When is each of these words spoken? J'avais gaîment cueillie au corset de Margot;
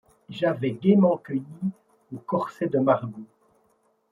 J'avais 0.29 0.71
gaîment 0.71 1.17
cueillie 1.17 1.43
au 2.11 2.17
corset 2.17 2.67
de 2.67 2.79
Margot; 2.79 3.21